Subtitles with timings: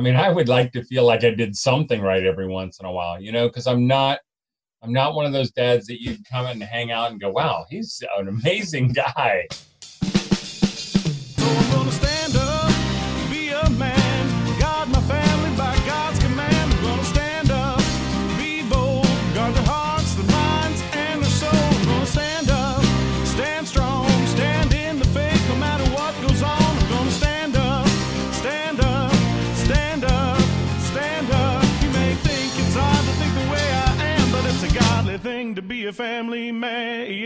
[0.00, 2.86] I mean, I would like to feel like I did something right every once in
[2.86, 4.18] a while, you know, because I'm not
[4.82, 7.66] I'm not one of those dads that you come and hang out and go, wow,
[7.68, 9.46] he's an amazing guy.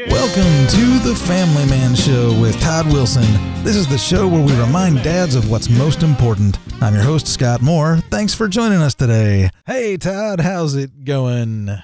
[0.09, 3.25] Welcome to the Family Man Show with Todd Wilson.
[3.63, 6.59] This is the show where we remind dads of what's most important.
[6.81, 7.99] I'm your host, Scott Moore.
[8.11, 9.51] Thanks for joining us today.
[9.67, 11.77] Hey, Todd, how's it going?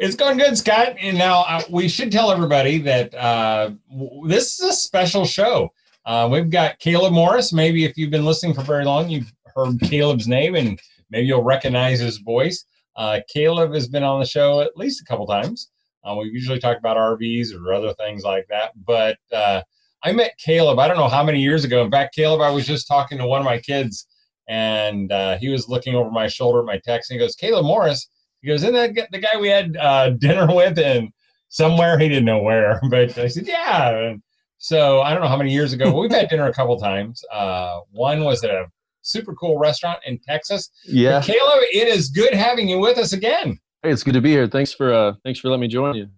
[0.00, 0.96] It's going good, Scott.
[1.00, 5.72] And now uh, we should tell everybody that uh, w- this is a special show.
[6.04, 7.54] Uh, we've got Caleb Morris.
[7.54, 10.78] Maybe if you've been listening for very long, you've heard Caleb's name and
[11.10, 12.66] maybe you'll recognize his voice.
[12.96, 15.70] Uh, Caleb has been on the show at least a couple times.
[16.08, 18.72] Uh, we usually talk about RVs or other things like that.
[18.86, 19.62] But uh,
[20.02, 21.82] I met Caleb, I don't know how many years ago.
[21.82, 24.06] In fact, Caleb, I was just talking to one of my kids
[24.48, 27.66] and uh, he was looking over my shoulder at my text and he goes, Caleb
[27.66, 28.08] Morris.
[28.40, 30.78] He goes, Isn't that the guy we had uh, dinner with?
[30.78, 31.10] And
[31.48, 32.80] somewhere he didn't know where.
[32.90, 33.90] But I said, Yeah.
[33.90, 34.22] And
[34.58, 37.22] so I don't know how many years ago, but we've had dinner a couple times.
[37.32, 38.66] Uh, one was at a
[39.02, 40.70] super cool restaurant in Texas.
[40.84, 41.18] Yeah.
[41.18, 43.58] But Caleb, it is good having you with us again.
[43.82, 44.48] Hey, it's good to be here.
[44.48, 46.08] Thanks for uh thanks for letting me join you.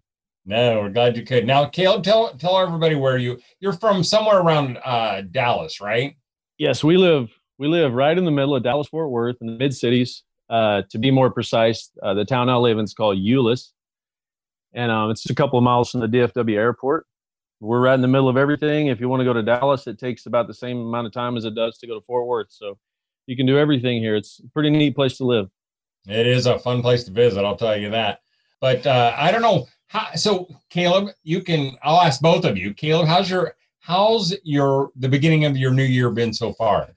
[0.46, 1.46] No, we're glad you could.
[1.46, 6.16] Now, Caleb, tell tell everybody where you you're from somewhere around uh Dallas, right?
[6.56, 9.52] Yes, we live we live right in the middle of Dallas Fort Worth in the
[9.52, 10.22] mid cities.
[10.48, 13.68] Uh, to be more precise, uh, the town I live in is called Euless,
[14.72, 17.06] and um, it's a couple of miles from the DFW airport.
[17.60, 18.88] We're right in the middle of everything.
[18.88, 21.36] If you want to go to Dallas, it takes about the same amount of time
[21.36, 22.48] as it does to go to Fort Worth.
[22.50, 22.78] So
[23.26, 24.16] you can do everything here.
[24.16, 25.50] It's a pretty neat place to live.
[26.10, 28.20] It is a fun place to visit, I'll tell you that.
[28.60, 30.14] But uh, I don't know how.
[30.14, 31.76] So, Caleb, you can.
[31.82, 32.74] I'll ask both of you.
[32.74, 36.88] Caleb, how's your how's your the beginning of your new year been so far?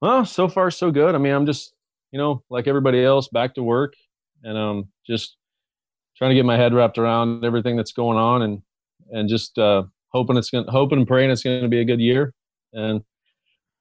[0.00, 1.14] Well, so far so good.
[1.14, 1.74] I mean, I'm just
[2.12, 3.94] you know like everybody else, back to work,
[4.42, 5.36] and um just
[6.16, 8.62] trying to get my head wrapped around everything that's going on, and
[9.10, 12.00] and just uh, hoping it's going hoping and praying it's going to be a good
[12.00, 12.32] year,
[12.72, 13.02] and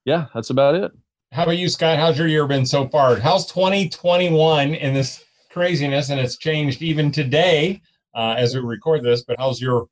[0.06, 0.92] yeah, that's about it.
[1.32, 2.00] How about you, Scott?
[2.00, 3.16] How's your year been so far?
[3.20, 6.10] How's 2021 in this craziness?
[6.10, 7.82] And it's changed even today
[8.16, 9.24] uh, as we record this.
[9.24, 9.88] But how's your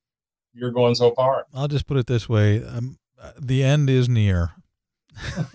[0.53, 1.45] your going so far?
[1.53, 2.97] I'll just put it this way: um,
[3.39, 4.53] the end is near.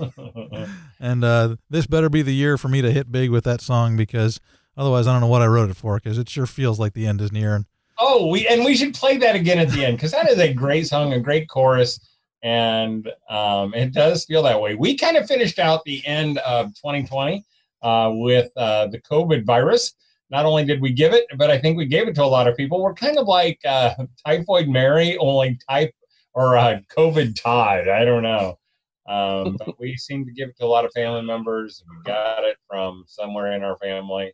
[1.00, 3.97] and uh, this better be the year for me to hit big with that song
[3.97, 4.41] because
[4.76, 7.09] otherwise I don't know what I wrote it for because it sure feels like the
[7.09, 7.56] end is near.
[7.56, 7.66] And
[7.98, 10.54] oh, we and we should play that again at the end because that is a
[10.54, 11.98] great song, a great chorus
[12.42, 14.75] and um, it does feel that way.
[14.75, 17.44] We kind of finished out the end of 2020
[17.82, 19.94] uh, with uh, the COVID virus.
[20.30, 22.48] Not only did we give it, but I think we gave it to a lot
[22.48, 22.82] of people.
[22.82, 23.94] We're kind of like uh,
[24.26, 25.94] Typhoid Mary, only type
[26.34, 27.88] or uh, COVID Todd.
[27.88, 28.59] I don't know.
[29.06, 31.84] Um, but we seem to give it to a lot of family members.
[31.88, 34.32] We got it from somewhere in our family.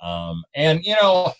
[0.00, 1.32] Um, and, you know,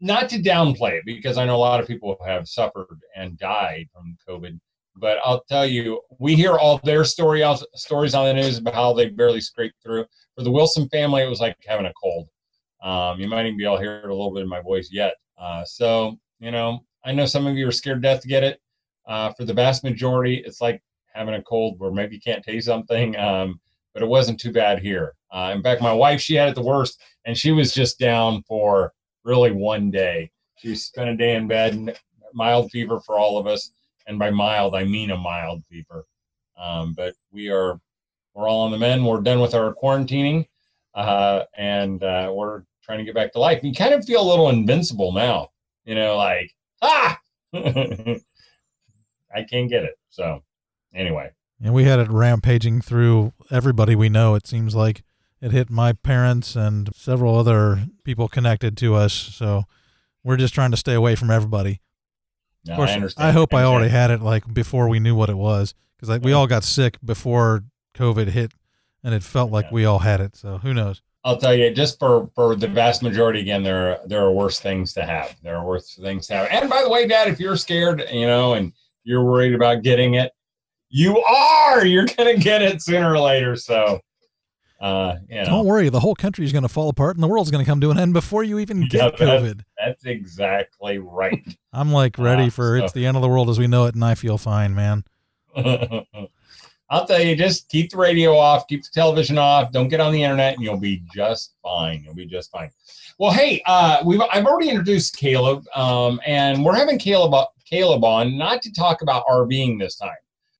[0.00, 3.88] not to downplay it because I know a lot of people have suffered and died
[3.92, 4.58] from COVID
[4.98, 7.44] but I'll tell you, we hear all their story
[7.74, 10.06] stories on the news about how they barely scraped through.
[10.36, 12.28] For the Wilson family, it was like having a cold.
[12.82, 14.88] Um, you might even be able to hear it a little bit in my voice
[14.92, 15.14] yet.
[15.36, 18.44] Uh, so, you know, I know some of you are scared to death to get
[18.44, 18.60] it.
[19.06, 20.82] Uh, for the vast majority, it's like
[21.12, 23.16] having a cold where maybe you can't taste something.
[23.16, 23.60] Um,
[23.94, 25.14] but it wasn't too bad here.
[25.30, 28.42] Uh, in fact, my wife, she had it the worst, and she was just down
[28.42, 28.92] for
[29.24, 30.30] really one day.
[30.56, 31.98] She spent a day in bed, and
[32.34, 33.70] mild fever for all of us
[34.08, 36.06] and by mild I mean a mild fever.
[36.58, 37.78] Um, but we are
[38.34, 39.06] we're all on the mend.
[39.06, 40.46] We're done with our quarantining,
[40.94, 43.62] uh, and uh, we're trying to get back to life.
[43.62, 45.50] You kind of feel a little invincible now,
[45.84, 46.52] you know, like
[46.82, 47.18] ah,
[47.54, 48.20] I
[49.48, 49.98] can't get it.
[50.08, 50.42] So
[50.92, 51.30] anyway,
[51.62, 54.34] and we had it rampaging through everybody we know.
[54.34, 55.02] It seems like
[55.40, 59.12] it hit my parents and several other people connected to us.
[59.12, 59.64] So
[60.24, 61.80] we're just trying to stay away from everybody.
[62.68, 63.26] No, of course, I, understand.
[63.28, 66.10] I hope I, I already had it like before we knew what it was because
[66.10, 68.52] like, we all got sick before COVID hit,
[69.02, 69.72] and it felt like yeah.
[69.72, 70.36] we all had it.
[70.36, 71.02] So who knows?
[71.24, 74.60] I'll tell you, just for for the vast majority, again, there are, there are worse
[74.60, 75.34] things to have.
[75.42, 76.48] There are worse things to have.
[76.50, 78.72] And by the way, Dad, if you're scared, you know, and
[79.04, 80.32] you're worried about getting it,
[80.90, 81.86] you are.
[81.86, 83.56] You're gonna get it sooner or later.
[83.56, 84.00] So
[84.80, 85.44] uh, you know.
[85.44, 87.68] Don't worry, the whole country is going to fall apart and the world's going to
[87.68, 89.60] come to an end before you even get yeah, COVID.
[89.78, 91.44] That's exactly right.
[91.72, 92.84] I'm like ready uh, for so.
[92.84, 95.04] it's the end of the world as we know it, and I feel fine, man.
[96.90, 100.12] I'll tell you, just keep the radio off, keep the television off, don't get on
[100.12, 102.02] the internet, and you'll be just fine.
[102.02, 102.70] You'll be just fine.
[103.18, 108.38] Well, hey, uh, we've I've already introduced Caleb, um, and we're having Caleb Caleb on
[108.38, 110.16] not to talk about RVing this time,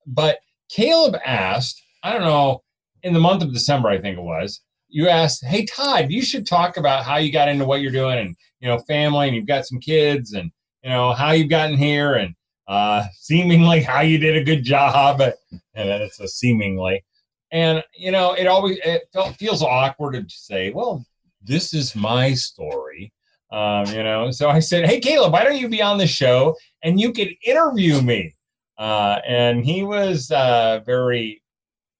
[0.06, 0.38] but
[0.68, 2.62] Caleb asked, I don't know,
[3.02, 6.46] in the month of December, I think it was, you asked, "Hey Todd, you should
[6.46, 9.46] talk about how you got into what you're doing, and you know, family, and you've
[9.46, 10.50] got some kids, and
[10.82, 12.34] you know how you've gotten here, and
[12.66, 15.20] uh, seemingly how you did a good job."
[15.74, 17.04] and it's a seemingly,
[17.52, 21.04] and you know, it always it felt, feels awkward to say, "Well,
[21.42, 23.12] this is my story,"
[23.52, 24.30] um, you know.
[24.30, 27.30] So I said, "Hey Caleb, why don't you be on the show and you could
[27.44, 28.34] interview me?"
[28.78, 31.42] Uh, and he was uh, very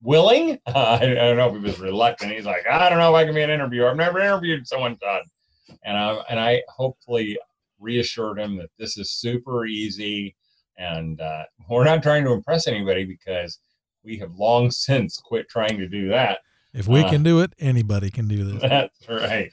[0.03, 0.59] willing.
[0.69, 2.33] Uh, I, don't know if he was reluctant.
[2.33, 3.89] He's like, I don't know if I can be an interviewer.
[3.89, 5.23] I've never interviewed someone, Todd.
[5.85, 7.39] And I and I hopefully
[7.81, 10.37] reassured him that this is super easy,
[10.77, 13.61] and uh, we're not trying to impress anybody because
[14.05, 16.41] we have long since quit trying to do that.
[16.75, 18.63] If we uh, can do it, anybody can do this.
[18.63, 19.51] That's right.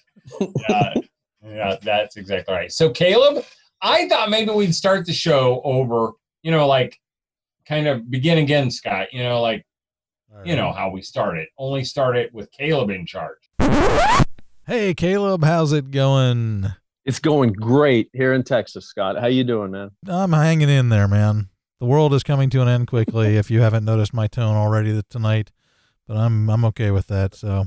[0.70, 1.02] uh,
[1.46, 2.72] yeah, that's exactly right.
[2.72, 3.46] So, Caleb,
[3.82, 6.12] I thought maybe we'd start the show over,
[6.44, 7.00] you know, like
[7.68, 9.08] kind of begin again, Scott.
[9.14, 9.66] You know, like Right.
[10.46, 11.48] You know how we started.
[11.58, 13.50] Only started with Caleb in charge.
[14.68, 16.68] Hey, Caleb, how's it going?
[17.04, 19.18] It's going great here in Texas, Scott.
[19.20, 19.90] How you doing, man?
[20.08, 21.50] I'm hanging in there, man.
[21.80, 23.38] The world is coming to an end quickly.
[23.38, 25.52] if you haven't noticed my tone already tonight,
[26.08, 27.34] but I'm I'm okay with that.
[27.34, 27.66] So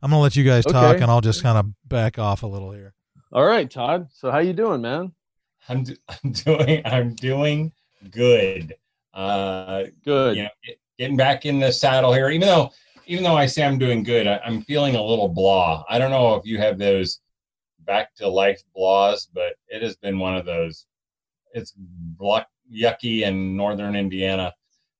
[0.00, 1.02] I'm gonna let you guys talk, okay.
[1.02, 2.94] and I'll just kind of back off a little here.
[3.32, 4.06] All right, Todd.
[4.12, 5.12] So how you doing, man?
[5.68, 7.72] I'm, I'm doing I'm doing
[8.08, 8.76] good.
[9.12, 10.36] Uh, good.
[10.36, 12.30] You know, it, getting back in the saddle here.
[12.30, 12.70] Even though,
[13.06, 15.84] even though I say I'm doing good, I, am feeling a little blah.
[15.88, 17.20] I don't know if you have those
[17.80, 20.86] back to life blahs, but it has been one of those.
[21.52, 24.52] It's block, yucky in northern Indiana,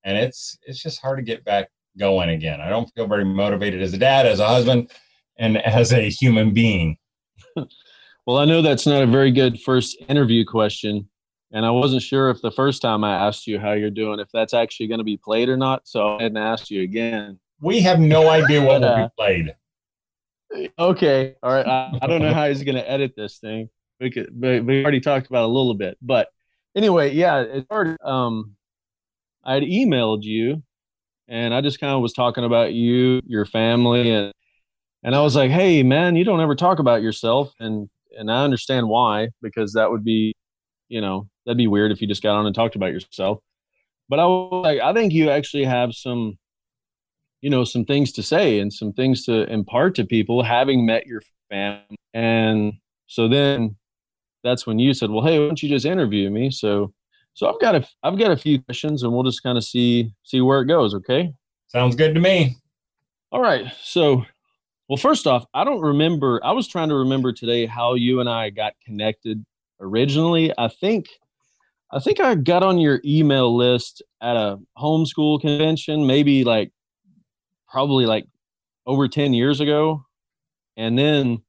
[0.05, 1.69] and it's it's just hard to get back
[1.99, 2.61] going again.
[2.61, 4.91] I don't feel very motivated as a dad, as a husband,
[5.39, 6.97] and as a human being.
[8.27, 11.09] well, I know that's not a very good first interview question
[11.55, 14.29] and I wasn't sure if the first time I asked you how you're doing, if
[14.33, 15.87] that's actually going to be played or not.
[15.87, 17.39] So I hadn't asked you again.
[17.61, 19.55] We have no idea what will be uh, played.
[20.79, 21.67] Okay, all right.
[21.67, 23.71] I, I don't know how he's going to edit this thing.
[24.01, 25.97] We could, but we already talked about a little bit.
[26.03, 26.29] But
[26.75, 27.99] anyway, yeah, it started.
[28.05, 28.57] Um,
[29.45, 30.63] I had emailed you,
[31.29, 34.33] and I just kind of was talking about you, your family, and
[35.05, 38.43] and I was like, hey, man, you don't ever talk about yourself, and and I
[38.43, 40.35] understand why because that would be,
[40.89, 43.39] you know, that'd be weird if you just got on and talked about yourself.
[44.09, 46.39] But I was like, I think you actually have some,
[47.41, 51.07] you know, some things to say and some things to impart to people having met
[51.07, 51.97] your family.
[52.13, 52.75] And
[53.07, 53.77] so then
[54.43, 56.51] that's when you said, well, hey, why don't you just interview me?
[56.51, 56.93] So,
[57.33, 60.13] so I've got a, I've got a few questions and we'll just kind of see,
[60.23, 60.95] see where it goes.
[60.95, 61.33] Okay.
[61.69, 62.57] Sounds good to me.
[63.33, 63.73] All right.
[63.83, 64.25] So,
[64.89, 68.29] well, first off, I don't remember, I was trying to remember today how you and
[68.29, 69.45] I got connected
[69.81, 70.53] originally.
[70.57, 71.09] I think
[71.91, 76.73] I think I got on your email list at a homeschool convention, maybe like
[77.69, 78.27] probably like
[78.87, 80.05] over 10 years ago.
[80.77, 81.43] And then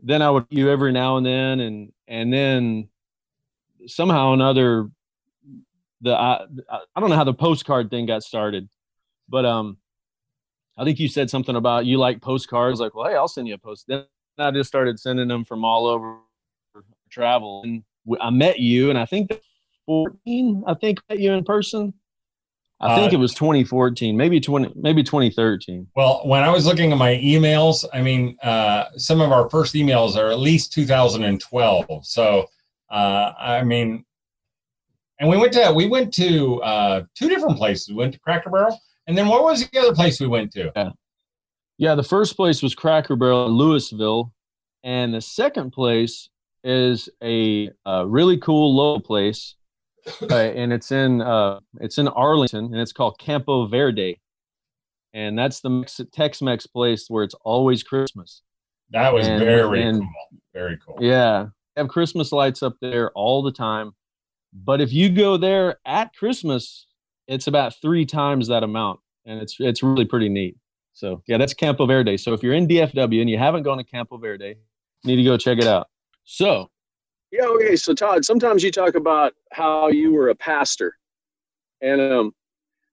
[0.00, 2.88] then I would you every now and then and and then
[3.86, 4.88] somehow another
[6.02, 6.46] the I,
[6.94, 8.68] I don't know how the postcard thing got started,
[9.28, 9.78] but um
[10.76, 13.54] I think you said something about you like postcards like, well, hey, I'll send you
[13.54, 13.86] a post.
[13.88, 14.04] Then
[14.38, 16.18] I just started sending them from all over
[17.10, 17.82] travel and
[18.20, 19.30] I met you, and I think
[19.86, 20.64] 14.
[20.66, 21.94] I think met you in person.
[22.80, 25.88] I think uh, it was 2014, maybe 20, maybe 2013.
[25.96, 29.74] Well, when I was looking at my emails, I mean, uh, some of our first
[29.74, 32.06] emails are at least 2012.
[32.06, 32.46] So,
[32.88, 34.04] uh, I mean,
[35.18, 37.88] and we went to we went to uh, two different places.
[37.88, 40.70] We went to Cracker Barrel, and then what was the other place we went to?
[40.76, 40.90] Yeah,
[41.78, 41.94] yeah.
[41.96, 44.32] The first place was Cracker Barrel in Louisville,
[44.84, 46.28] and the second place
[46.64, 49.54] is a, a really cool low place,
[50.22, 54.20] uh, and it's in uh, it's in Arlington, and it's called Campo Verde,
[55.12, 58.42] and that's the Tex-Mex place where it's always Christmas.
[58.90, 60.40] That was and, very and, cool.
[60.54, 60.96] Very cool.
[61.00, 61.46] Yeah,
[61.76, 63.92] have Christmas lights up there all the time,
[64.52, 66.86] but if you go there at Christmas,
[67.26, 70.56] it's about three times that amount, and it's it's really pretty neat.
[70.94, 72.16] So yeah, that's Campo Verde.
[72.16, 74.56] So if you're in DFW and you haven't gone to Campo Verde,
[75.04, 75.88] you need to go check it out.
[76.30, 76.70] So,
[77.30, 77.74] yeah, okay.
[77.76, 80.94] So, Todd, sometimes you talk about how you were a pastor,
[81.80, 82.34] and um,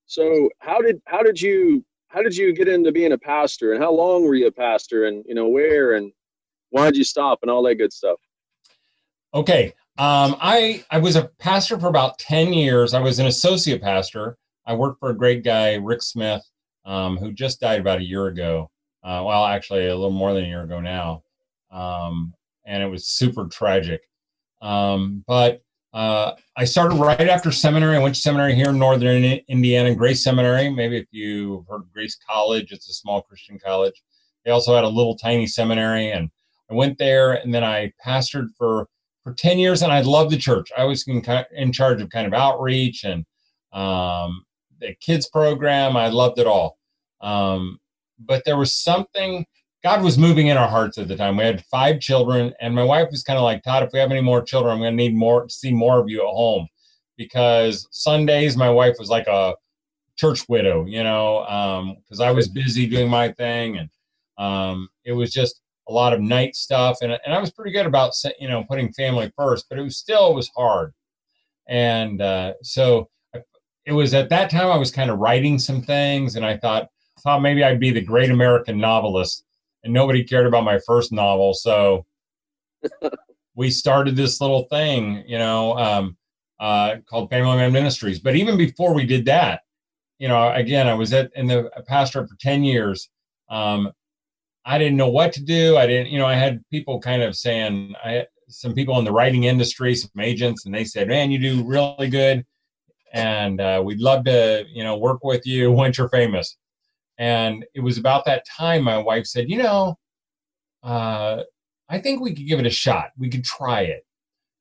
[0.05, 3.83] so how did how did you how did you get into being a pastor, and
[3.83, 6.11] how long were you a pastor, and you know where, and
[6.69, 8.19] why did you stop, and all that good stuff.
[9.33, 12.93] Okay, um, I I was a pastor for about ten years.
[12.93, 16.43] I was an associate pastor I worked for a great guy, Rick Smith,
[16.85, 18.71] um, who just died about a year ago.
[19.03, 21.21] Uh, well, actually, a little more than a year ago now.
[21.71, 22.33] Um,
[22.65, 24.01] and it was super tragic.
[24.61, 25.61] Um, but
[25.93, 27.95] uh, I started right after seminary.
[27.95, 30.69] I went to seminary here in Northern Indiana, Grace Seminary.
[30.69, 34.03] Maybe if you've heard of Grace College, it's a small Christian college.
[34.43, 36.29] They also had a little tiny seminary, and
[36.69, 38.87] I went there, and then I pastored for
[39.23, 40.69] for ten years, and I loved the church.
[40.77, 43.25] I was in, in charge of kind of outreach and
[43.71, 44.43] um,
[44.79, 45.95] the kids program.
[45.95, 46.77] I loved it all.
[47.21, 47.79] Um,
[48.19, 49.45] but there was something
[49.85, 51.37] God was moving in our hearts at the time.
[51.37, 54.09] We had five children, and my wife was kind of like, Todd, if we have
[54.09, 56.67] any more children, I'm going to need more, see more of you at home.
[57.17, 59.53] Because Sundays, my wife was like a
[60.15, 63.89] church widow, you know, because um, I was busy doing my thing, and
[64.39, 66.97] um, it was just a lot of night stuff.
[67.03, 69.97] And, and I was pretty good about, you know, putting family first, but it was
[69.97, 70.93] still it was hard.
[71.67, 73.07] And uh, so
[73.85, 76.89] it was at that time I was kind of writing some things, and I thought
[77.19, 79.44] thought maybe I'd be the great American novelist,
[79.85, 82.05] and nobody cared about my first novel, so
[83.55, 86.17] we started this little thing, you know, um,
[86.59, 88.19] uh, called Family Man Ministries.
[88.19, 89.61] But even before we did that,
[90.19, 93.09] you know, again, I was at in the pastor for ten years.
[93.49, 93.91] Um,
[94.65, 95.77] I didn't know what to do.
[95.77, 99.05] I didn't, you know, I had people kind of saying, I had some people in
[99.05, 102.45] the writing industry, some agents, and they said, "Man, you do really good."
[103.13, 106.57] and uh, we'd love to you know work with you once you're famous
[107.17, 109.97] and it was about that time my wife said you know
[110.83, 111.41] uh,
[111.89, 114.05] i think we could give it a shot we could try it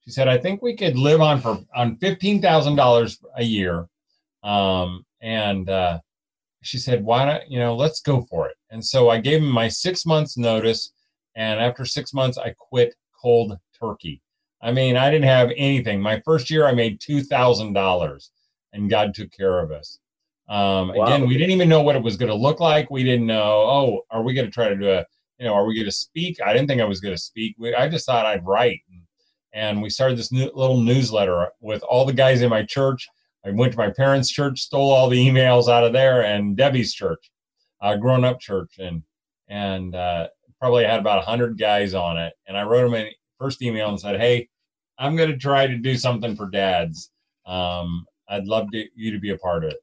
[0.01, 3.87] she said i think we could live on for on $15000 a year
[4.43, 5.99] um, and uh,
[6.63, 9.49] she said why not you know let's go for it and so i gave him
[9.51, 10.93] my six months notice
[11.37, 14.21] and after six months i quit cold turkey
[14.65, 16.01] I mean, I didn't have anything.
[16.01, 18.31] My first year, I made two thousand dollars
[18.73, 19.99] and God took care of us.
[20.49, 21.05] Um, wow.
[21.05, 22.91] Again, we didn't even know what it was going to look like.
[22.91, 25.05] We didn't know, oh, are we going to try to do a,
[25.39, 26.39] you know, are we going to speak?
[26.45, 27.57] I didn't think I was going to speak.
[27.59, 28.81] We, I just thought I'd write.
[29.53, 33.09] And we started this new, little newsletter with all the guys in my church.
[33.47, 36.95] I went to my parents' church, stole all the emails out of there, and Debbie's
[36.95, 37.31] church,
[37.81, 39.03] uh, grown up church, and
[39.49, 42.33] and uh, probably had about hundred guys on it.
[42.49, 44.49] And I wrote them a first email and said, "Hey,
[44.99, 47.11] I'm going to try to do something for dads.
[47.47, 49.79] Um, I'd love to, you to be a part of it.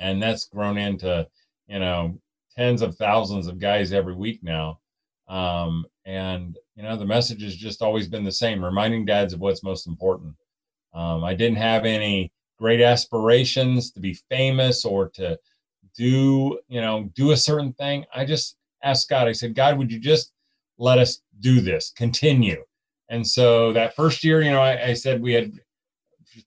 [0.00, 1.28] And that's grown into,
[1.68, 2.18] you know,
[2.56, 4.80] tens of thousands of guys every week now.
[5.28, 9.40] Um, and, you know, the message has just always been the same reminding dads of
[9.40, 10.34] what's most important.
[10.92, 15.38] Um, I didn't have any great aspirations to be famous or to
[15.96, 18.04] do, you know, do a certain thing.
[18.14, 20.32] I just asked God, I said, God, would you just
[20.78, 22.64] let us do this, continue?
[23.08, 25.52] And so that first year, you know, I, I said we had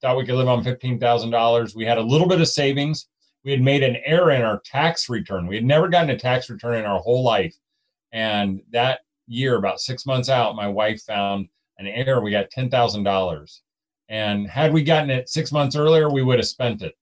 [0.01, 1.75] thought we could live on $15,000.
[1.75, 3.07] We had a little bit of savings.
[3.43, 5.47] We had made an error in our tax return.
[5.47, 7.55] We had never gotten a tax return in our whole life.
[8.11, 11.47] And that year, about six months out, my wife found
[11.77, 12.21] an error.
[12.21, 13.59] We got $10,000.
[14.09, 16.95] And had we gotten it six months earlier, we would have spent it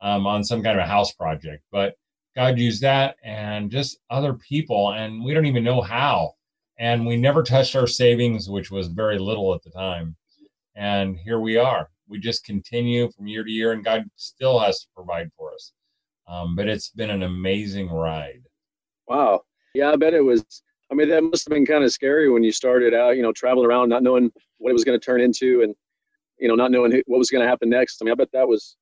[0.00, 1.64] um, on some kind of a house project.
[1.72, 1.94] But
[2.36, 6.34] God used that and just other people, and we don't even know how.
[6.78, 10.14] And we never touched our savings, which was very little at the time.
[10.76, 14.80] And here we are we just continue from year to year, and God still has
[14.80, 15.72] to provide for us.
[16.28, 18.42] Um, but it's been an amazing ride.
[19.08, 19.42] Wow.
[19.74, 20.44] Yeah, I bet it was.
[20.90, 23.32] I mean, that must have been kind of scary when you started out, you know,
[23.32, 25.74] traveling around, not knowing what it was going to turn into and,
[26.38, 28.00] you know, not knowing what was going to happen next.
[28.00, 28.76] I mean, I bet that was,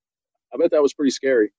[0.53, 1.53] I bet that was pretty scary.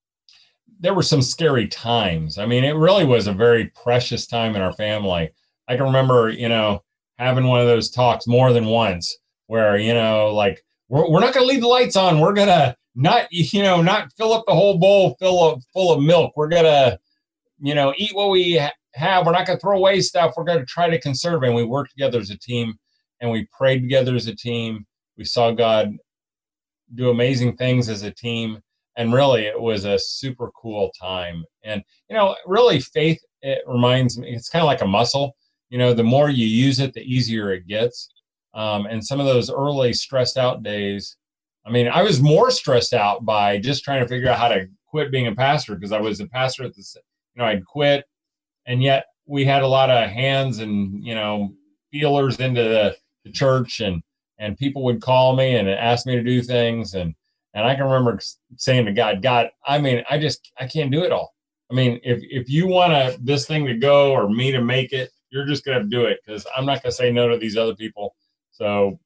[0.79, 2.37] There were some scary times.
[2.37, 5.29] I mean, it really was a very precious time in our family.
[5.67, 6.83] I can remember, you know,
[7.17, 9.17] having one of those talks more than once
[9.47, 12.19] where, you know, like, we're, we're not going to leave the lights on.
[12.19, 15.91] We're going to not, you know, not fill up the whole bowl full of, full
[15.91, 16.33] of milk.
[16.35, 16.99] We're going to,
[17.59, 19.25] you know, eat what we ha- have.
[19.25, 20.33] We're not going to throw away stuff.
[20.35, 21.43] We're going to try to conserve.
[21.43, 22.73] And we worked together as a team
[23.21, 24.85] and we prayed together as a team.
[25.17, 25.95] We saw God
[26.95, 28.59] do amazing things as a team.
[28.95, 31.43] And really, it was a super cool time.
[31.63, 35.35] And, you know, really, faith, it reminds me, it's kind of like a muscle.
[35.69, 38.09] You know, the more you use it, the easier it gets.
[38.57, 41.15] Um, and some of those early stressed out days,
[41.65, 44.67] I mean, I was more stressed out by just trying to figure out how to
[44.87, 46.83] quit being a pastor because I was a pastor at the,
[47.35, 48.05] you know, I'd quit,
[48.65, 51.53] and yet we had a lot of hands and you know
[51.91, 54.01] feelers into the, the church, and
[54.39, 57.13] and people would call me and ask me to do things, and
[57.53, 58.19] and I can remember
[58.55, 61.31] saying to God, God, I mean, I just I can't do it all.
[61.69, 65.11] I mean, if if you want this thing to go or me to make it,
[65.29, 68.15] you're just gonna do it because I'm not gonna say no to these other people
[68.57, 68.99] so,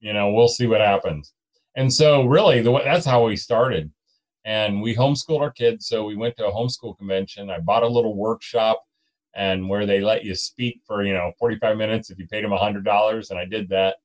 [0.00, 1.32] you know, we'll see what happens.
[1.76, 3.90] And so, really, the, that's how we started.
[4.44, 5.86] and we homeschooled our kids.
[5.86, 7.50] So we went to a homeschool convention.
[7.50, 8.84] I bought a little workshop
[9.34, 12.52] and where they let you speak for, you know, 45 minutes if you paid them
[12.52, 13.30] a hundred dollars.
[13.30, 13.96] And I did that.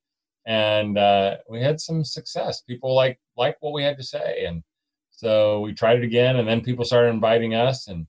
[0.46, 2.62] And uh, we had some success.
[2.62, 4.46] People like, like what we had to say.
[4.46, 4.64] And
[5.12, 8.08] so we tried it again and then people started inviting us and,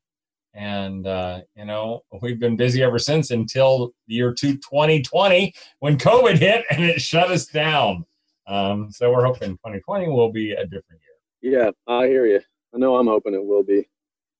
[0.54, 6.38] and uh, you know we've been busy ever since until the year 2020 when covid
[6.38, 8.04] hit and it shut us down.
[8.46, 11.00] Um, so we're hoping 2020 will be a different
[11.42, 11.54] year.
[11.54, 12.40] Yeah i hear you.
[12.74, 13.88] I know i'm hoping it will be.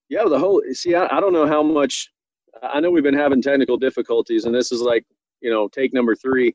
[0.09, 2.11] Yeah the whole see I, I don't know how much
[2.63, 5.05] i know we've been having technical difficulties and this is like
[5.41, 6.55] you know take number three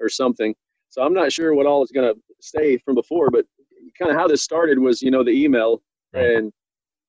[0.00, 0.54] or something.
[0.90, 3.46] So i'm not sure what all is going to stay from before but
[3.98, 6.24] kind of how this started was you know the email right.
[6.24, 6.52] and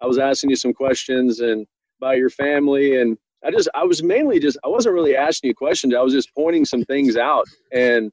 [0.02, 1.66] i was asking you some questions and
[2.02, 5.56] by your family and I just I was mainly just I wasn't really asking you
[5.56, 5.96] questions.
[5.96, 8.12] I was just pointing some things out and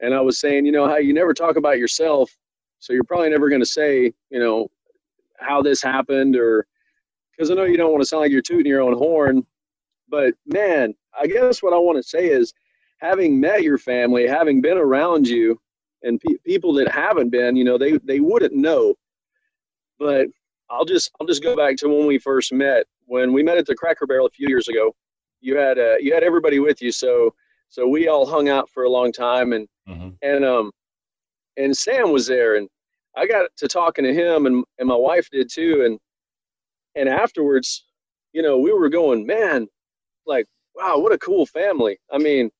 [0.00, 2.30] and I was saying, you know, how you never talk about yourself,
[2.78, 4.68] so you're probably never going to say, you know,
[5.38, 6.66] how this happened or
[7.32, 9.46] because I know you don't want to sound like you're tooting your own horn,
[10.08, 12.52] but man, I guess what I want to say is
[12.98, 15.60] having met your family, having been around you
[16.02, 18.94] and pe- people that haven't been, you know, they they wouldn't know.
[19.98, 20.28] But
[20.70, 22.86] I'll just I'll just go back to when we first met.
[23.06, 24.94] When we met at the Cracker Barrel a few years ago,
[25.40, 27.34] you had uh, you had everybody with you, so
[27.68, 30.10] so we all hung out for a long time, and mm-hmm.
[30.22, 30.70] and um
[31.56, 32.68] and Sam was there, and
[33.16, 35.98] I got to talking to him, and and my wife did too, and
[36.94, 37.84] and afterwards,
[38.32, 39.66] you know, we were going, man,
[40.26, 41.98] like wow, what a cool family.
[42.12, 42.50] I mean,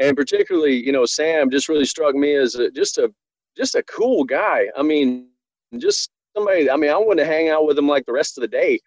[0.00, 3.12] and particularly, you know, Sam just really struck me as a, just a
[3.56, 4.66] just a cool guy.
[4.76, 5.28] I mean,
[5.78, 6.70] just somebody.
[6.70, 8.78] I mean, I wanted to hang out with him like the rest of the day.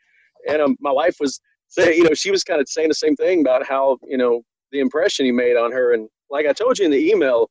[0.48, 3.16] And um, my wife was saying, you know, she was kind of saying the same
[3.16, 4.42] thing about how you know
[4.72, 5.94] the impression he made on her.
[5.94, 7.50] And like I told you in the email,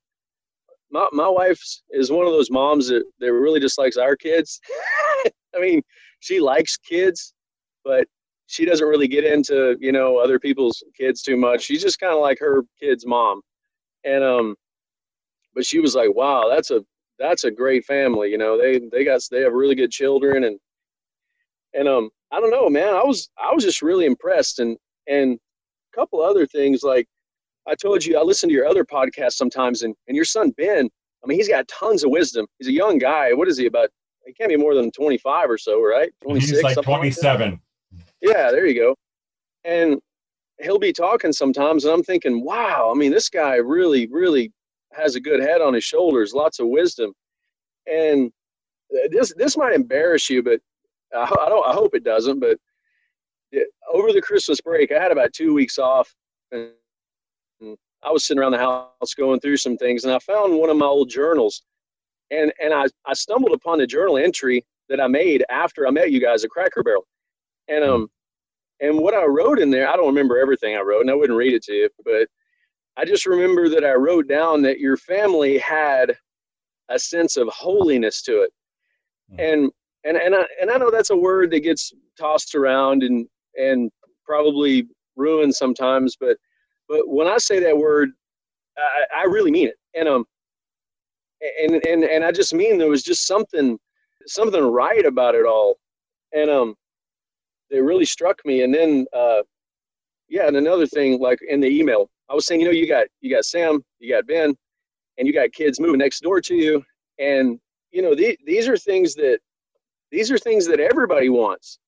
[0.90, 4.60] my my wife is one of those moms that that really just likes our kids.
[5.56, 5.82] I mean,
[6.20, 7.34] she likes kids,
[7.84, 8.06] but
[8.46, 11.62] she doesn't really get into you know other people's kids too much.
[11.62, 13.42] She's just kind of like her kid's mom,
[14.04, 14.54] and um,
[15.54, 16.82] but she was like, wow, that's a
[17.18, 18.30] that's a great family.
[18.30, 20.58] You know, they they got they have really good children and
[21.74, 22.94] and um I don't know, man.
[22.94, 24.76] I was I was just really impressed and
[25.08, 25.38] and
[25.92, 27.06] a couple other things like
[27.66, 30.88] I told you I listen to your other podcast sometimes and and your son Ben.
[31.22, 32.46] I mean, he's got tons of wisdom.
[32.58, 33.32] He's a young guy.
[33.32, 33.88] What is he about?
[34.24, 36.10] He can't be more than 25 or so, right?
[36.22, 36.50] 26.
[36.52, 37.50] He's like 27.
[37.50, 37.60] Like
[38.20, 38.94] yeah, there you go.
[39.64, 39.98] And
[40.60, 42.90] he'll be talking sometimes, and I'm thinking, wow.
[42.94, 44.52] I mean, this guy really, really
[44.92, 47.12] has a good head on his shoulders, lots of wisdom.
[47.86, 48.30] And
[49.10, 50.60] this this might embarrass you, but
[51.14, 51.66] I, I don't.
[51.66, 52.40] I hope it doesn't.
[52.40, 52.58] But
[53.52, 56.14] it, over the Christmas break, I had about two weeks off,
[56.52, 56.70] and
[58.02, 60.76] I was sitting around the house going through some things, and I found one of
[60.76, 61.62] my old journals,
[62.30, 66.12] and and I I stumbled upon the journal entry that I made after I met
[66.12, 67.06] you guys at Cracker Barrel,
[67.68, 68.08] and um.
[68.80, 71.36] And what I wrote in there, I don't remember everything I wrote, and I wouldn't
[71.36, 72.28] read it to you, but
[72.98, 76.16] I just remember that I wrote down that your family had
[76.88, 78.50] a sense of holiness to it.
[79.30, 79.40] Hmm.
[79.40, 79.72] And
[80.04, 83.90] and and I and I know that's a word that gets tossed around and and
[84.24, 86.36] probably ruined sometimes, but
[86.88, 88.10] but when I say that word,
[88.76, 89.76] I, I really mean it.
[89.94, 90.24] And um
[91.62, 93.78] and and and I just mean there was just something
[94.26, 95.76] something right about it all.
[96.32, 96.74] And um
[97.70, 98.62] it really struck me.
[98.62, 99.42] And then uh
[100.28, 103.06] yeah, and another thing, like in the email, I was saying, you know, you got
[103.20, 104.54] you got Sam, you got Ben,
[105.16, 106.82] and you got kids moving next door to you,
[107.18, 107.58] and
[107.90, 109.38] you know, the, these are things that
[110.10, 111.78] these are things that everybody wants,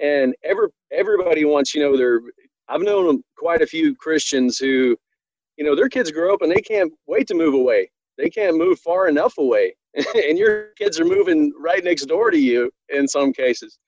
[0.00, 1.74] and every everybody wants.
[1.74, 2.20] You know, they're
[2.68, 4.96] I've known quite a few Christians who,
[5.56, 7.90] you know, their kids grow up and they can't wait to move away.
[8.16, 9.74] They can't move far enough away,
[10.14, 13.78] and your kids are moving right next door to you in some cases.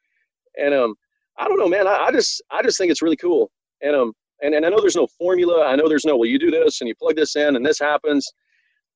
[0.59, 0.95] And um,
[1.39, 1.87] I don't know, man.
[1.87, 3.51] I, I just I just think it's really cool.
[3.83, 4.13] And um,
[4.43, 5.67] and, and I know there's no formula.
[5.67, 7.79] I know there's no, well, you do this and you plug this in and this
[7.79, 8.31] happens.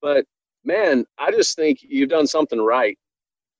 [0.02, 0.24] But
[0.64, 2.98] man, I just think you've done something right.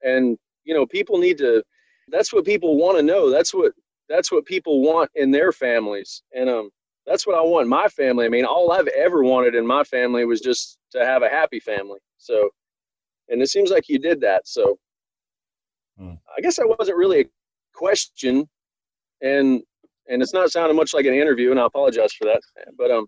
[0.03, 1.62] And, you know, people need to,
[2.09, 3.31] that's what people want to know.
[3.31, 3.73] That's what,
[4.09, 6.23] that's what people want in their families.
[6.35, 6.71] And, um,
[7.07, 8.27] that's what I want in my family.
[8.27, 11.59] I mean, all I've ever wanted in my family was just to have a happy
[11.59, 11.99] family.
[12.19, 12.51] So,
[13.29, 14.47] and it seems like you did that.
[14.47, 14.79] So,
[15.99, 16.14] hmm.
[16.37, 17.25] I guess that wasn't really a
[17.75, 18.49] question.
[19.23, 19.62] And
[20.11, 22.40] and it's not sounding much like an interview, and I apologize for that.
[22.77, 23.07] But um,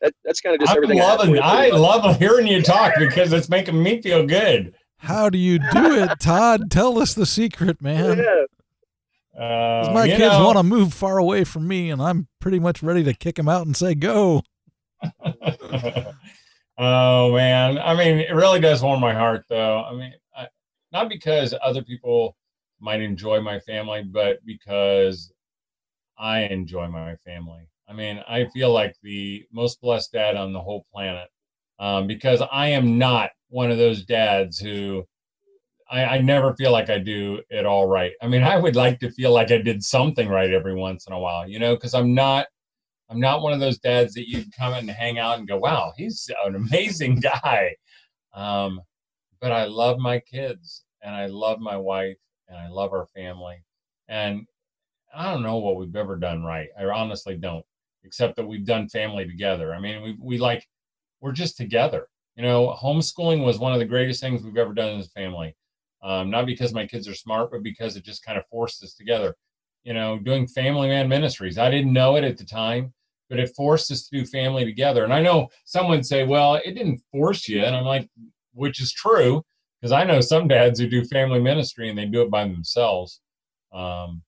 [0.00, 0.98] that, that's kind of just I'm everything.
[0.98, 4.74] Loving, I, I love hearing you talk because it's making me feel good.
[4.98, 6.70] How do you do it, Todd?
[6.70, 8.18] Tell us the secret, man.
[8.18, 8.44] Yeah.
[9.38, 12.82] Uh, my kids know, want to move far away from me, and I'm pretty much
[12.82, 14.42] ready to kick them out and say go.
[16.78, 19.82] oh man, I mean, it really does warm my heart, though.
[19.82, 20.46] I mean, I,
[20.92, 22.36] not because other people
[22.80, 25.32] might enjoy my family, but because
[26.18, 27.68] I enjoy my family.
[27.88, 31.28] I mean, I feel like the most blessed dad on the whole planet
[31.78, 35.04] um, because I am not one of those dads who
[35.90, 38.12] I, I, never feel like I do it all right.
[38.22, 41.12] I mean, I would like to feel like I did something right every once in
[41.12, 42.46] a while, you know, because I'm not
[43.10, 45.92] I'm not one of those dads that you come and hang out and go, wow,
[45.96, 47.74] he's an amazing guy.
[48.32, 48.80] Um,
[49.40, 52.16] but I love my kids and I love my wife
[52.48, 53.62] and I love our family.
[54.08, 54.46] And
[55.14, 56.68] I don't know what we've ever done right.
[56.78, 57.64] I honestly don't,
[58.02, 59.74] except that we've done family together.
[59.74, 60.66] I mean, we, we like,
[61.20, 62.08] we're just together.
[62.36, 65.54] You know, homeschooling was one of the greatest things we've ever done as a family.
[66.02, 68.94] Um, not because my kids are smart, but because it just kind of forced us
[68.94, 69.34] together.
[69.84, 71.58] You know, doing family man ministries.
[71.58, 72.92] I didn't know it at the time,
[73.30, 75.04] but it forced us to do family together.
[75.04, 77.62] And I know some would say, well, it didn't force you.
[77.64, 78.08] And I'm like,
[78.52, 79.44] which is true,
[79.80, 83.20] because I know some dads who do family ministry and they do it by themselves.
[83.72, 84.22] Um,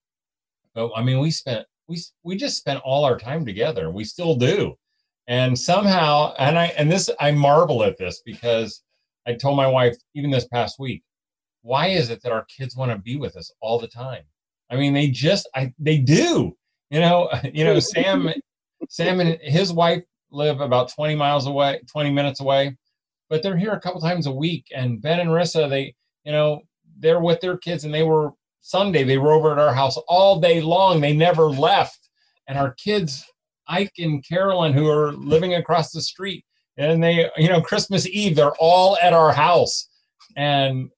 [0.77, 3.91] but I mean, we spent we we just spent all our time together.
[3.91, 4.77] We still do,
[5.27, 8.83] and somehow, and I and this I marvel at this because
[9.27, 11.03] I told my wife even this past week,
[11.63, 14.23] why is it that our kids want to be with us all the time?
[14.71, 16.55] I mean, they just I they do.
[16.91, 18.31] You know, you know, Sam
[18.91, 22.77] Sam and his wife live about 20 miles away, 20 minutes away,
[23.31, 24.67] but they're here a couple times a week.
[24.75, 26.61] And Ben and Rissa, they, you know,
[26.99, 28.33] they're with their kids and they were
[28.67, 31.01] Sunday, they were over at our house all day long.
[31.01, 32.09] They never left.
[32.49, 33.25] And our kids,
[33.69, 36.45] Ike and Carolyn, who are living across the street,
[36.77, 39.89] and they, you know, Christmas Eve, they're all at our house.
[40.37, 40.91] And,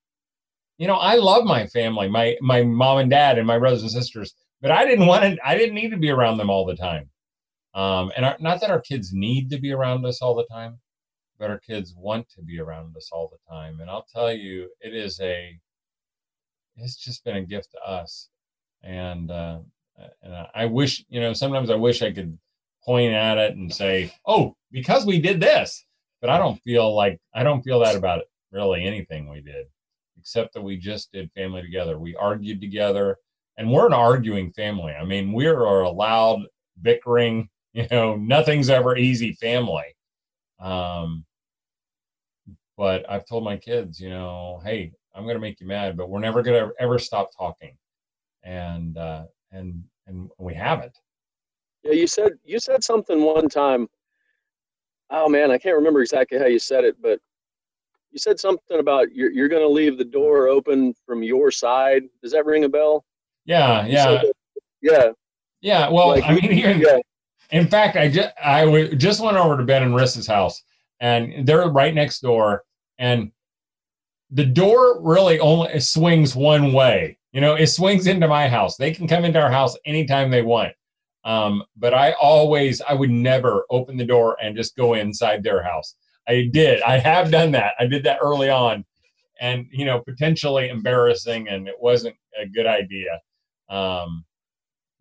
[0.79, 3.91] you know, I love my family, my my mom and dad and my brothers and
[3.91, 6.75] sisters, but I didn't want to, I didn't need to be around them all the
[6.75, 7.11] time.
[7.75, 10.79] Um, and our, not that our kids need to be around us all the time,
[11.39, 13.81] but our kids want to be around us all the time.
[13.81, 15.59] And I'll tell you, it is a,
[16.81, 18.29] it's just been a gift to us.
[18.83, 19.59] And, uh,
[20.23, 22.39] and I wish, you know, sometimes I wish I could
[22.85, 25.85] point at it and say, oh, because we did this.
[26.21, 29.67] But I don't feel like, I don't feel that about it, really anything we did,
[30.19, 31.99] except that we just did family together.
[31.99, 33.17] We argued together,
[33.57, 34.93] and we're an arguing family.
[34.93, 36.43] I mean, we are a loud,
[36.83, 39.95] bickering, you know, nothing's ever easy family.
[40.59, 41.25] Um,
[42.77, 46.09] but I've told my kids, you know, hey, I'm going to make you mad, but
[46.09, 47.77] we're never going to ever stop talking.
[48.45, 50.97] And, uh, and, and we haven't.
[51.83, 51.93] Yeah.
[51.93, 53.89] You said, you said something one time.
[55.11, 57.19] Oh man, I can't remember exactly how you said it, but
[58.11, 62.03] you said something about you're, you're going to leave the door open from your side.
[62.23, 63.05] Does that ring a bell?
[63.45, 63.87] Yeah.
[63.87, 64.23] Yeah.
[64.83, 65.09] yeah.
[65.61, 65.89] Yeah.
[65.89, 66.99] Well, like, I mean, even, yeah.
[67.51, 70.63] in fact, I just, I w- just went over to Ben and Rissa's house
[71.01, 72.65] and they're right next door
[72.99, 73.33] and
[74.31, 77.19] the door really only swings one way.
[77.33, 78.77] You know, it swings into my house.
[78.77, 80.73] They can come into our house anytime they want.
[81.25, 85.63] Um, but I always, I would never open the door and just go inside their
[85.63, 85.95] house.
[86.27, 86.83] I did.
[86.83, 87.75] I have done that.
[87.79, 88.85] I did that early on,
[89.41, 93.19] and you know, potentially embarrassing, and it wasn't a good idea.
[93.71, 94.25] Um,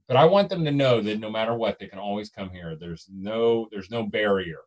[0.07, 2.77] but I want them to know that no matter what, they can always come here.
[2.79, 4.59] There's no, there's no barrier.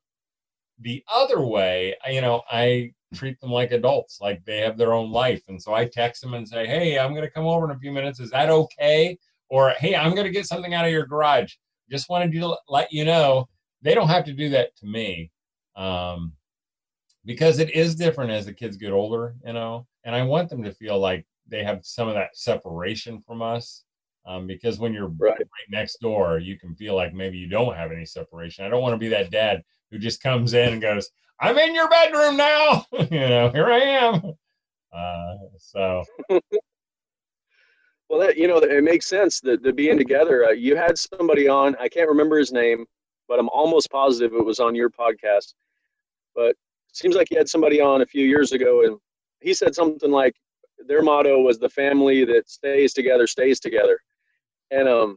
[0.81, 5.11] The other way, you know, I treat them like adults, like they have their own
[5.11, 5.43] life.
[5.49, 7.79] And so I text them and say, Hey, I'm going to come over in a
[7.79, 8.21] few minutes.
[8.21, 9.19] Is that okay?
[9.49, 11.55] Or, Hey, I'm going to get something out of your garage.
[11.91, 13.49] Just wanted to let you know
[13.83, 15.31] they don't have to do that to me.
[15.77, 16.33] Um,
[17.25, 20.63] because it is different as the kids get older, you know, and I want them
[20.63, 23.85] to feel like they have some of that separation from us.
[24.27, 25.39] Um, because when you're right.
[25.39, 28.65] right next door, you can feel like maybe you don't have any separation.
[28.65, 31.75] I don't want to be that dad who just comes in and goes, I'm in
[31.75, 32.85] your bedroom now.
[32.93, 34.35] you know, here I am.
[34.93, 36.05] Uh, so.
[38.09, 40.45] well, that you know, it makes sense that the being together.
[40.47, 41.77] Uh, you had somebody on.
[41.81, 42.85] I can't remember his name,
[43.29, 45.55] but I'm almost positive it was on your podcast.
[46.35, 46.57] But
[46.93, 48.99] seems like you had somebody on a few years ago, and
[49.41, 50.35] he said something like
[50.87, 53.99] their motto was "the family that stays together stays together,"
[54.71, 55.17] and um,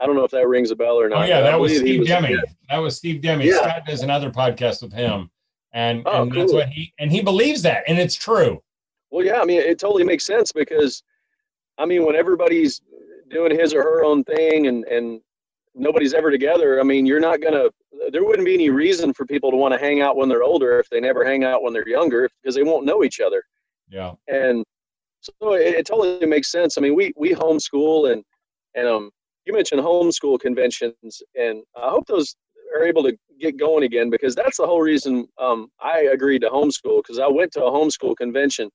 [0.00, 1.24] I don't know if that rings a bell or not.
[1.24, 2.36] Oh yeah, that was Steve Demme.
[2.68, 3.40] That was Steve Demme.
[3.40, 3.56] Yeah.
[3.56, 5.30] Scott does another podcast with him,
[5.72, 6.40] and, oh, and cool.
[6.40, 8.62] that's what he and he believes that, and it's true.
[9.10, 11.02] Well, yeah, I mean, it totally makes sense because,
[11.78, 12.80] I mean, when everybody's
[13.30, 15.20] doing his or her own thing, and and
[15.74, 17.68] nobody's ever together, I mean, you're not gonna.
[18.10, 20.78] There wouldn't be any reason for people to want to hang out when they're older
[20.78, 23.42] if they never hang out when they're younger because they won't know each other.
[23.88, 24.12] Yeah.
[24.28, 24.64] And
[25.20, 26.76] so it, it totally makes sense.
[26.76, 28.22] I mean, we we homeschool and
[28.74, 29.10] and um
[29.44, 32.34] you mentioned homeschool conventions, and I hope those
[32.76, 36.48] are able to get going again because that's the whole reason um, I agreed to
[36.48, 38.70] homeschool because I went to a homeschool convention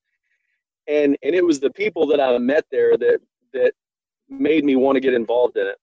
[0.87, 3.19] and and it was the people that I met there that
[3.53, 3.73] that
[4.29, 5.77] made me want to get involved in it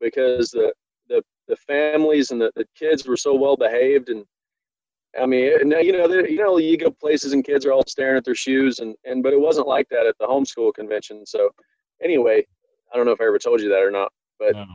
[0.00, 0.72] because the
[1.08, 4.24] the the families and the, the kids were so well behaved and
[5.20, 8.24] I mean, you know, you know, you go places and kids are all staring at
[8.24, 11.26] their shoes, and and but it wasn't like that at the homeschool convention.
[11.26, 11.50] So,
[12.00, 12.46] anyway,
[12.92, 14.66] I don't know if I ever told you that or not, but no.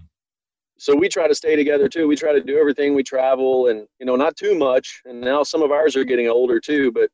[0.78, 2.08] So we try to stay together too.
[2.08, 2.94] We try to do everything.
[2.94, 5.02] We travel, and you know, not too much.
[5.06, 6.92] And now some of ours are getting older too.
[6.92, 7.10] But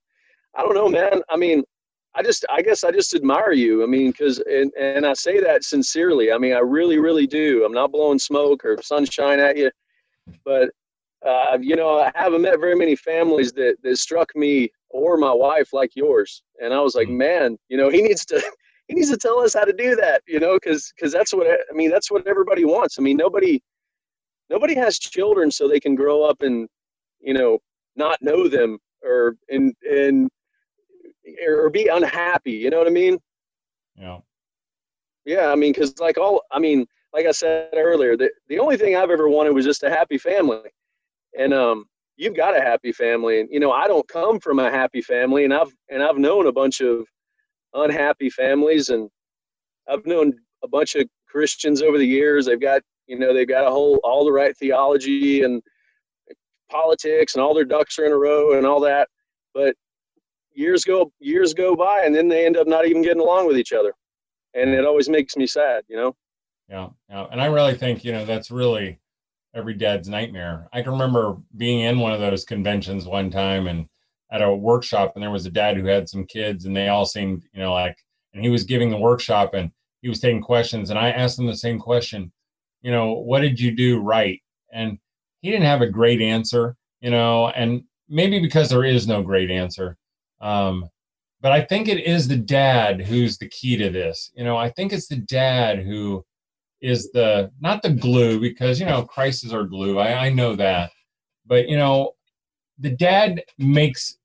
[0.56, 1.22] I don't know, man.
[1.30, 1.64] I mean,
[2.16, 3.84] I just, I guess, I just admire you.
[3.84, 6.32] I mean, because and and I say that sincerely.
[6.32, 7.64] I mean, I really, really do.
[7.64, 9.72] I'm not blowing smoke or sunshine at you,
[10.44, 10.70] but
[11.26, 15.32] uh, you know, I haven't met very many families that, that struck me or my
[15.32, 16.44] wife like yours.
[16.62, 17.18] And I was like, mm.
[17.18, 18.42] man, you know, he needs to,
[18.92, 21.48] he needs to tell us how to do that, you know, cause, cause that's what,
[21.48, 23.00] I mean, that's what everybody wants.
[23.00, 23.62] I mean, nobody,
[24.50, 26.68] nobody has children so they can grow up and,
[27.22, 27.60] you know,
[27.96, 30.30] not know them or, and, and,
[31.48, 32.52] or be unhappy.
[32.52, 33.18] You know what I mean?
[33.96, 34.18] Yeah.
[35.24, 35.48] Yeah.
[35.48, 38.98] I mean, cause like all, I mean, like I said earlier, the, the only thing
[38.98, 40.70] I've ever wanted was just a happy family
[41.40, 41.86] and um,
[42.18, 43.40] you've got a happy family.
[43.40, 46.48] And you know, I don't come from a happy family, and I've and I've known
[46.48, 47.06] a bunch of
[47.74, 49.10] unhappy families, and
[49.88, 52.46] I've known a bunch of Christians over the years.
[52.46, 55.62] They've got you know they've got a whole all the right theology and
[56.70, 59.08] politics, and all their ducks are in a row and all that.
[59.54, 59.76] But
[60.54, 63.58] years go years go by, and then they end up not even getting along with
[63.58, 63.94] each other,
[64.54, 65.84] and it always makes me sad.
[65.88, 66.16] You know.
[66.70, 69.00] Yeah, yeah, and I really think you know that's really
[69.54, 70.68] every dad's nightmare.
[70.72, 73.88] I can remember being in one of those conventions one time and
[74.32, 77.06] at a workshop, and there was a dad who had some kids, and they all
[77.06, 77.98] seemed, you know, like,
[78.34, 81.46] and he was giving the workshop and he was taking questions, and I asked him
[81.46, 82.32] the same question,
[82.82, 84.42] you know, what did you do right?
[84.72, 84.98] And
[85.42, 89.52] he didn't have a great answer, you know, and maybe because there is no great
[89.52, 89.98] answer.
[90.40, 90.90] Um,
[91.42, 94.32] but I think it is the dad who's the key to this.
[94.36, 96.24] You know, I think it's the dad who
[96.82, 100.00] is the not the glue because you know Christ are glue.
[100.00, 100.92] I, I know that,
[101.46, 102.14] but you know,
[102.80, 104.18] the dad makes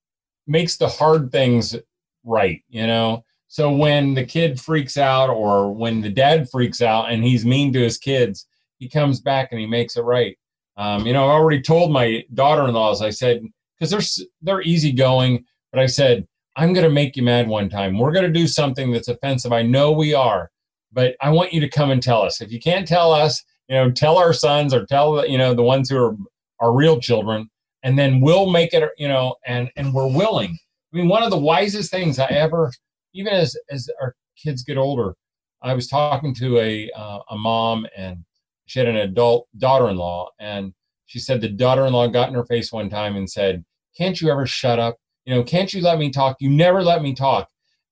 [0.47, 1.77] makes the hard things
[2.25, 2.63] right.
[2.69, 7.25] You know, so when the kid freaks out or when the dad freaks out and
[7.25, 8.47] he's mean to his kids,
[8.79, 10.37] he comes back and he makes it right.
[10.77, 13.01] Um, you know, I already told my daughter-in-laws.
[13.03, 13.43] I said
[13.79, 17.99] because they're they're easygoing, but I said I'm going to make you mad one time.
[17.99, 19.53] We're going to do something that's offensive.
[19.53, 20.51] I know we are
[20.97, 22.41] but I want you to come and tell us.
[22.41, 25.63] If you can't tell us, you know, tell our sons or tell you know the
[25.63, 26.17] ones who are
[26.59, 27.51] our real children,
[27.87, 28.90] and then we'll make it.
[28.99, 30.59] You know, and and we're willing.
[30.92, 32.72] I mean, one of the wisest things I ever,
[33.14, 35.14] even as as our kids get older,
[35.62, 38.25] I was talking to a uh, a mom and
[38.66, 40.75] she had an adult daughter-in-law, and
[41.07, 43.64] she said the daughter-in-law got in her face one time and said,
[43.96, 44.96] "Can't you ever shut up?
[45.25, 46.37] You know, can't you let me talk?
[46.40, 47.49] You never let me talk."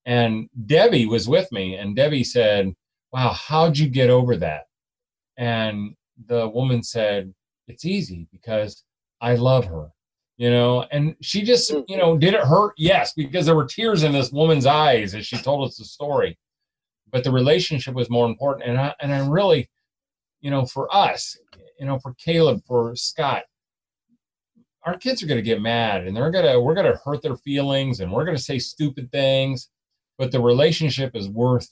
[0.07, 2.75] And Debbie was with me, and Debbie said,
[3.15, 4.65] wow, how'd you get over that?
[5.39, 5.95] And
[6.27, 7.33] the woman said,
[7.69, 8.83] it's easy because
[9.25, 9.89] I love her,
[10.37, 11.83] you know, and she just, mm.
[11.89, 12.75] you know, did it hurt?
[12.77, 16.39] Yes, because there were tears in this woman's eyes as she told us the story.
[17.11, 18.69] But the relationship was more important.
[18.69, 19.71] And I, and I really,
[20.43, 21.39] you know, for us,
[21.79, 23.45] you know, for Caleb, for Scott,
[24.83, 27.23] our kids are going to get mad and they're going to, we're going to hurt
[27.23, 29.71] their feelings and we're going to say stupid things.
[30.19, 31.71] But the relationship is worth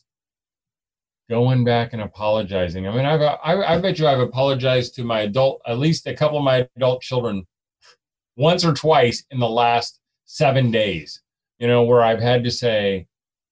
[1.29, 2.87] going back and apologizing.
[2.87, 6.15] I mean, I've I, I bet you I've apologized to my adult, at least a
[6.15, 7.47] couple of my adult children,
[8.37, 11.23] once or twice in the last seven days.
[11.59, 13.07] You know, where I've had to say,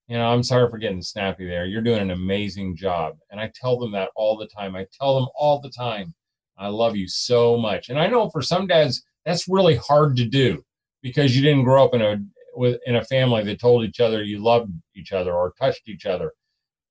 [0.08, 1.66] you know, I'm sorry for getting snappy there.
[1.66, 4.74] You're doing an amazing job, and I tell them that all the time.
[4.74, 6.14] I tell them all the time,
[6.58, 7.88] I love you so much.
[7.88, 10.62] And I know for some dads that's really hard to do
[11.02, 12.18] because you didn't grow up in a
[12.54, 16.04] with in a family that told each other you loved each other or touched each
[16.04, 16.32] other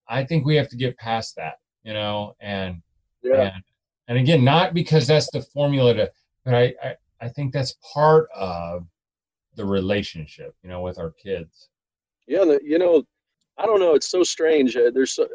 [0.09, 2.81] I think we have to get past that, you know, and
[3.23, 3.53] yeah.
[3.53, 3.63] and,
[4.07, 6.11] and again, not because that's the formula to,
[6.43, 8.87] but I, I, I think that's part of
[9.55, 11.69] the relationship, you know, with our kids.
[12.27, 13.03] Yeah, you know,
[13.57, 13.93] I don't know.
[13.93, 14.75] It's so strange.
[14.75, 15.27] Uh, there's so,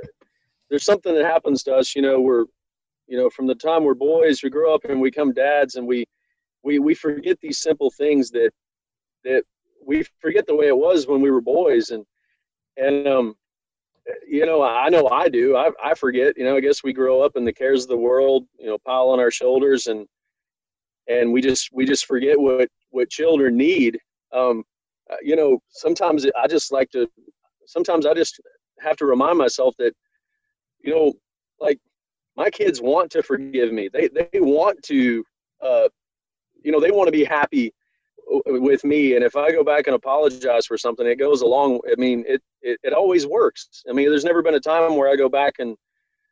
[0.71, 1.95] there's something that happens to us.
[1.95, 2.47] You know, we're,
[3.07, 5.87] you know, from the time we're boys, we grow up and we become dads, and
[5.87, 6.05] we,
[6.63, 8.51] we we forget these simple things that
[9.25, 9.45] that
[9.87, 12.05] we forget the way it was when we were boys, and
[12.77, 13.35] and um,
[14.27, 15.57] you know, I know I do.
[15.57, 16.37] I, I forget.
[16.37, 18.79] You know, I guess we grow up and the cares of the world, you know,
[18.79, 20.07] pile on our shoulders, and
[21.09, 23.99] and we just we just forget what what children need.
[24.33, 24.65] Um,
[25.11, 27.09] uh, you know, sometimes I just like to.
[27.67, 28.41] Sometimes I just
[28.81, 29.95] have to remind myself that,
[30.83, 31.15] you know,
[31.61, 31.79] like
[32.37, 33.89] my kids want to forgive me.
[33.93, 35.25] They they want to,
[35.63, 35.89] uh,
[36.63, 37.73] you know, they want to be happy
[38.47, 39.15] with me.
[39.15, 41.81] And if I go back and apologize for something, it goes along.
[41.91, 43.83] I mean, it, it, it always works.
[43.89, 45.77] I mean, there's never been a time where I go back and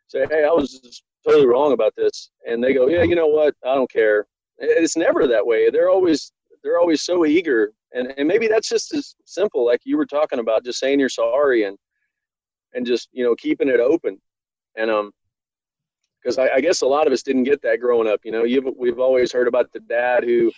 [0.08, 2.30] say, Hey, I was totally wrong about this.
[2.46, 3.54] And they go, yeah, you know what?
[3.64, 4.26] I don't care.
[4.58, 5.70] It's never that way.
[5.70, 7.72] They're always, they're always so eager.
[7.92, 11.08] And, and maybe that's just as simple, like you were talking about, just saying you're
[11.08, 11.76] sorry and,
[12.74, 14.20] and just, you know, keeping it open.
[14.76, 15.12] And, um,
[16.22, 18.20] because I, I, guess a lot of us didn't get that growing up.
[18.22, 20.52] You know, you've, we've always heard about the dad who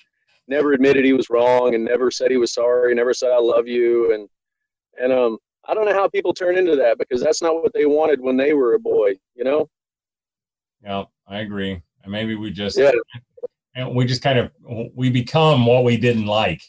[0.48, 3.66] never admitted he was wrong and never said he was sorry, never said I love
[3.66, 4.28] you, and
[5.00, 7.87] and um, I don't know how people turn into that because that's not what they
[7.87, 9.14] wanted when they were a boy.
[9.35, 9.68] You know.
[10.83, 11.83] Yeah, I agree.
[12.02, 12.90] And maybe we just yeah.
[13.74, 14.50] and we just kind of
[14.94, 16.62] we become what we didn't like.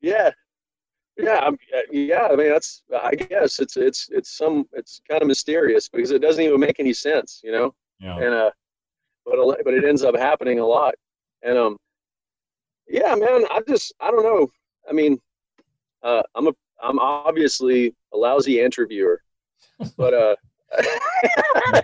[0.00, 0.30] Yeah,
[1.16, 1.56] yeah, I'm,
[1.90, 2.28] yeah.
[2.30, 6.20] I mean, that's I guess it's it's it's some it's kind of mysterious because it
[6.20, 7.74] doesn't even make any sense, you know.
[8.00, 8.16] Yeah.
[8.16, 8.50] And uh,
[9.24, 10.94] but but it ends up happening a lot,
[11.42, 11.76] and um,
[12.88, 13.44] yeah, man.
[13.50, 14.50] I just I don't know.
[14.88, 15.18] I mean,
[16.02, 19.20] uh, I'm a I'm obviously a lousy interviewer,
[19.96, 20.36] but uh,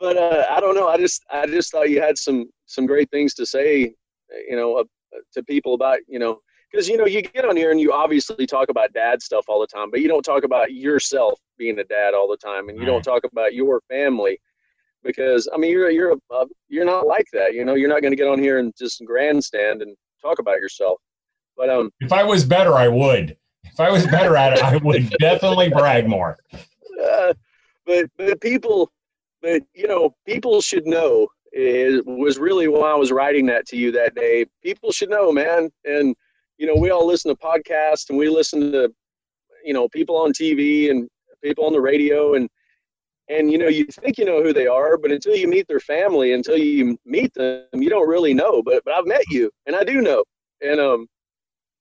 [0.00, 0.88] but uh, I don't know.
[0.88, 3.94] I just I just thought you had some some great things to say,
[4.48, 4.84] you know, uh,
[5.32, 8.46] to people about you know because you know you get on here and you obviously
[8.46, 11.84] talk about dad stuff all the time but you don't talk about yourself being a
[11.84, 12.90] dad all the time and you right.
[12.90, 14.38] don't talk about your family
[15.04, 18.12] because i mean you're you're a, you're not like that you know you're not going
[18.12, 20.98] to get on here and just grandstand and talk about yourself
[21.56, 24.76] but um if i was better i would if i was better at it i
[24.76, 26.36] would definitely brag more
[27.02, 27.32] uh,
[27.86, 28.90] but but people
[29.40, 33.76] but you know people should know it was really why I was writing that to
[33.76, 34.46] you that day.
[34.62, 35.70] People should know, man.
[35.84, 36.14] And
[36.58, 38.92] you know, we all listen to podcasts and we listen to,
[39.64, 41.08] you know, people on TV and
[41.42, 42.48] people on the radio and
[43.28, 45.80] and you know you think you know who they are but until you meet their
[45.80, 49.76] family until you meet them you don't really know but but i've met you and
[49.76, 50.22] i do know.
[50.60, 51.06] And um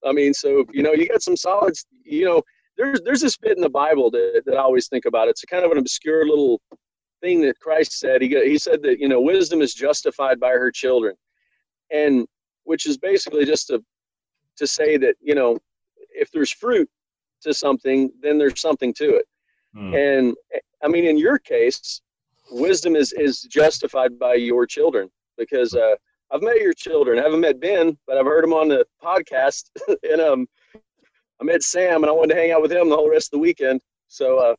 [0.05, 2.41] i mean so you know you got some solids you know
[2.77, 5.27] there's there's this bit in the bible that, that i always think about.
[5.27, 6.61] It's a kind of an obscure little
[7.21, 8.21] thing that christ said.
[8.21, 11.15] He, he said that you know wisdom is justified by her children.
[11.91, 12.27] And
[12.65, 13.81] which is basically just a
[14.57, 15.57] to say that you know
[16.09, 16.89] if there's fruit
[17.41, 19.25] to something then there's something to it.
[19.73, 19.93] Hmm.
[19.93, 20.35] and
[20.83, 22.01] i mean in your case
[22.51, 25.95] wisdom is is justified by your children because uh,
[26.31, 27.19] i've met your children.
[27.19, 29.69] I haven't met ben but i've heard him on the podcast
[30.11, 30.47] and um
[31.41, 33.37] i met sam and i wanted to hang out with him the whole rest of
[33.37, 33.81] the weekend.
[34.07, 34.55] So uh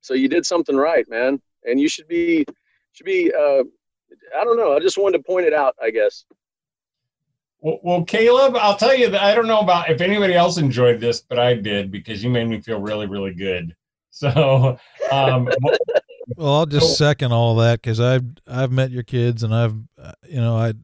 [0.00, 1.40] so you did something right man.
[1.64, 2.46] And you should be
[2.92, 3.64] should be uh
[4.38, 4.74] i don't know.
[4.74, 6.24] I just wanted to point it out i guess.
[7.62, 10.98] Well, well, Caleb, I'll tell you that I don't know about if anybody else enjoyed
[10.98, 13.76] this, but I did because you made me feel really, really good.
[14.10, 14.78] So,
[15.10, 15.48] um,
[16.36, 19.74] well, I'll just so, second all that because I've I've met your kids and I've
[20.28, 20.74] you know I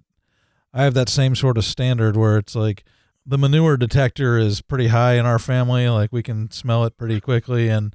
[0.72, 2.84] I have that same sort of standard where it's like
[3.24, 7.20] the manure detector is pretty high in our family, like we can smell it pretty
[7.20, 7.94] quickly, and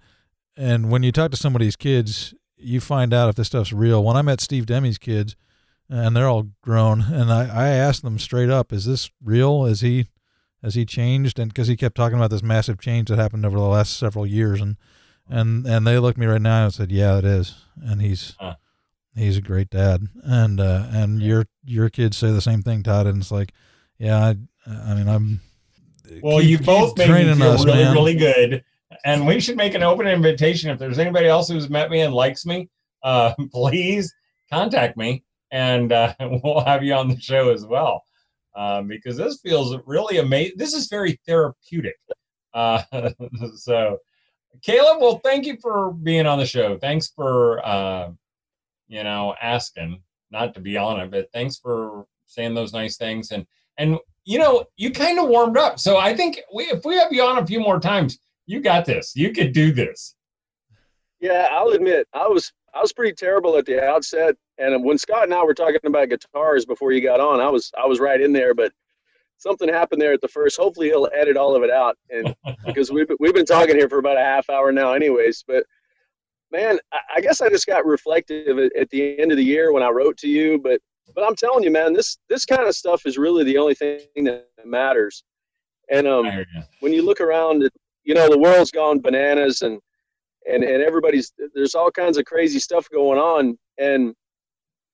[0.58, 4.04] and when you talk to somebody's kids, you find out if this stuff's real.
[4.04, 5.36] When I met Steve Demme's kids
[5.92, 7.02] and they're all grown.
[7.02, 9.66] And I, I asked them straight up, "Is this real?
[9.66, 10.08] Is he
[10.64, 13.58] has he changed?" And because he kept talking about this massive change that happened over
[13.58, 14.78] the last several years, and
[15.32, 18.36] and and they looked at me right now and said, "Yeah, it is." And he's
[18.40, 18.56] huh.
[19.16, 21.28] he's a great dad, and uh, and yeah.
[21.28, 23.08] your your kids say the same thing, Todd.
[23.08, 23.54] And it's like,
[23.98, 24.36] yeah, I
[24.68, 25.42] I mean, I'm.
[26.22, 27.94] Well, keep, you both made me feel us, really, man.
[27.94, 28.64] really good.
[29.06, 30.70] And we should make an open invitation.
[30.70, 32.70] If there's anybody else who's met me and likes me,
[33.04, 34.14] uh, please
[34.52, 36.14] contact me and uh,
[36.44, 38.04] we'll have you on the show as well
[38.56, 40.56] um, because this feels really amazing.
[40.58, 41.98] This is very therapeutic.
[42.54, 42.82] Uh,
[43.56, 43.98] so,
[44.64, 46.78] Caleb, well, thank you for being on the show.
[46.78, 48.12] Thanks for, uh,
[48.88, 53.32] you know, asking not to be on it, but thanks for saying those nice things.
[53.32, 53.46] And,
[53.78, 55.80] and, you know, you kind of warmed up.
[55.80, 58.86] So I think we, if we have you on a few more times, you got
[58.86, 59.16] this.
[59.16, 60.16] You could do this.
[61.20, 64.36] Yeah, I'll admit I was I was pretty terrible at the outset.
[64.58, 67.72] And when Scott and I were talking about guitars before you got on, I was
[67.82, 68.74] I was right in there, but
[69.42, 70.58] something happened there at the first.
[70.58, 74.00] Hopefully he'll edit all of it out, and because we've we've been talking here for
[74.00, 75.44] about a half hour now, anyways.
[75.48, 75.66] But
[76.52, 76.80] man,
[77.16, 80.18] I, guess I just got reflective at, the end of the year when I wrote
[80.18, 80.60] to you.
[80.60, 80.82] But
[81.16, 84.00] but I'm telling you, man, this this kind of stuff is really the only thing
[84.24, 85.24] that matters.
[85.90, 86.30] And um,
[86.80, 87.70] when you look around,
[88.04, 89.80] you know, the world's gone bananas, and
[90.46, 94.14] and and everybody's there's all kinds of crazy stuff going on and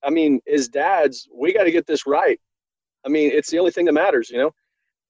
[0.04, 2.40] i mean as dads we got to get this right
[3.06, 4.52] i mean it's the only thing that matters you know?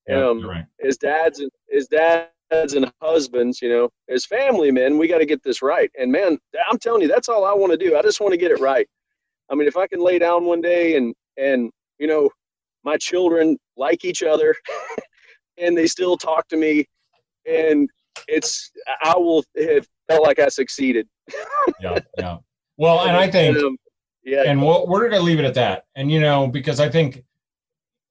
[0.08, 0.66] Yeah, um, right.
[0.84, 5.26] as dads and as dads and husbands you know as family men we got to
[5.26, 5.92] get this right.
[6.00, 6.38] And man
[6.70, 7.98] i'm telling you that's all i want to do.
[7.98, 8.88] I just want to get it right.
[9.50, 11.70] I mean if i can lay down one day and and
[12.00, 12.30] you know
[12.84, 14.56] my children like each other
[15.58, 16.86] and they still talk to me
[17.46, 17.90] and
[18.28, 18.72] it's
[19.04, 21.08] i will have felt like i succeeded.
[21.82, 22.38] Yeah yeah.
[22.78, 23.78] Well and i think And, um,
[24.24, 24.44] yeah.
[24.46, 25.84] and we'll, we're going to leave it at that.
[25.96, 27.24] And you know because i think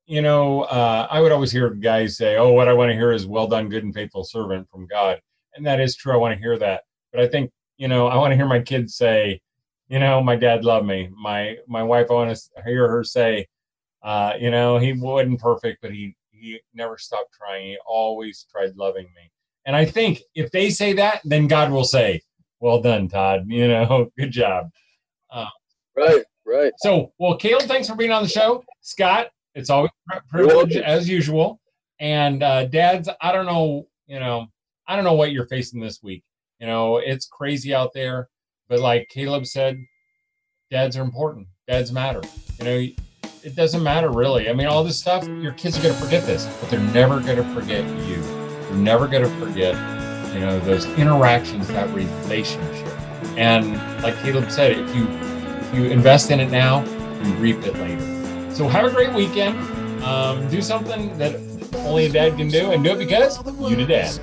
[0.06, 3.12] you know uh, i would always hear guys say oh what i want to hear
[3.12, 5.20] is well done good and faithful servant from god
[5.54, 6.84] and that is true i want to hear that.
[7.12, 9.40] But i think you know i want to hear my kids say
[9.88, 11.10] you know my dad loved me.
[11.16, 13.46] My my wife i want to hear her say
[14.02, 17.66] uh, you know he wasn't perfect but he he never stopped trying.
[17.66, 19.30] He always tried loving me.
[19.64, 22.20] And i think if they say that then god will say
[22.60, 24.70] well done todd you know good job.
[25.96, 26.72] Right right.
[26.78, 28.64] So, well, Caleb, thanks for being on the show.
[28.80, 29.90] Scott, it's always
[30.28, 31.60] privilege as usual.
[31.98, 34.46] And uh, dads, I don't know, you know,
[34.86, 36.22] I don't know what you're facing this week.
[36.60, 38.28] You know, it's crazy out there,
[38.68, 39.78] but like Caleb said,
[40.70, 41.48] dads are important.
[41.66, 42.20] Dads matter.
[42.58, 42.86] You know,
[43.42, 44.50] it doesn't matter really.
[44.50, 47.20] I mean, all this stuff, your kids are going to forget this, but they're never
[47.20, 48.20] going to forget you.
[48.20, 49.74] They're never going to forget,
[50.34, 52.92] you know, those interactions, that relationship.
[53.38, 56.84] And like Caleb said, if you if you invest in it now,
[57.24, 58.15] you reap it later.
[58.56, 59.58] So have a great weekend.
[60.02, 61.38] Um, do something that
[61.80, 64.18] only a dad can do, and do it because you the dad.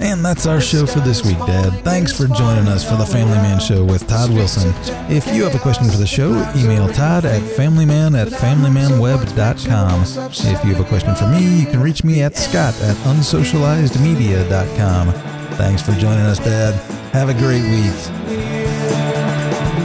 [0.00, 1.84] And that's our show for this week, Dad.
[1.84, 4.74] Thanks for joining us for the Family Man Show with Todd Wilson.
[5.08, 10.02] If you have a question for the show, email Todd at familyman at familymanweb.com.
[10.02, 15.12] If you have a question for me, you can reach me at scott at unsocializedmedia.com.
[15.56, 16.74] Thanks for joining us, Dad.
[17.12, 17.94] Have a great week.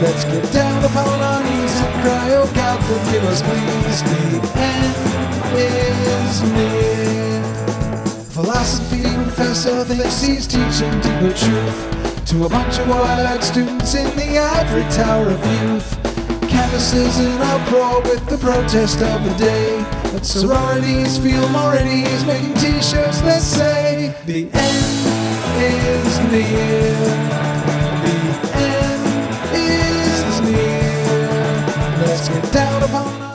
[0.02, 1.57] Let's get down upon our knees and
[2.02, 4.02] cry, oh God, forgive us, please.
[4.02, 5.18] The end
[5.56, 7.42] is near.
[8.30, 14.38] Philosophy professor thinks he's teaching deeper truth to a bunch of wide-eyed students in the
[14.38, 15.98] ivory tower of youth.
[16.48, 19.84] Canvases in uproar with the protest of the day.
[20.12, 21.44] But sororities feel
[21.86, 25.08] ease making t-shirts that say the end
[25.62, 27.27] is near.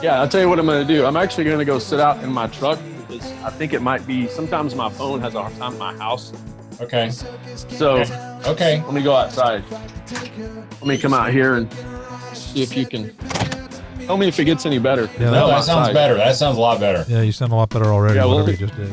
[0.04, 1.06] Yeah, I'll tell you what I'm going to do.
[1.06, 2.78] I'm actually going to go sit out in my truck
[3.08, 4.28] because I think it might be.
[4.28, 6.30] Sometimes my phone has a hard time in my house.
[6.78, 7.08] Okay.
[7.08, 8.02] So
[8.44, 8.82] Okay.
[8.82, 9.64] let me go outside.
[9.70, 11.72] Let me come out here and
[12.34, 13.16] see if you can
[14.04, 15.08] tell me if it gets any better.
[15.18, 16.16] Yeah, No, I'm that sounds better.
[16.16, 17.06] That sounds a lot better.
[17.10, 18.16] Yeah, you sound a lot better already.
[18.16, 18.92] Yeah, well, whatever you just did.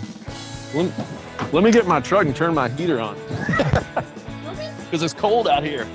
[0.74, 3.16] Let, let me get my truck and turn my heater on
[4.86, 5.86] because it's cold out here.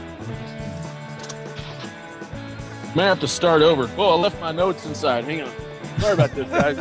[2.96, 3.90] May have to start over.
[3.98, 5.24] Oh, I left my notes inside.
[5.24, 5.52] Hang on.
[5.98, 6.76] Sorry about this, guys.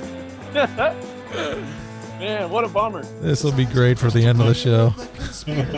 [2.20, 3.04] Man, what a bummer.
[3.20, 4.94] This will be great for the end of the show.